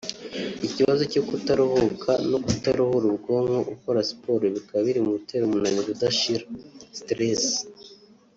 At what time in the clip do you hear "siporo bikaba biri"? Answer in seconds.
4.09-4.99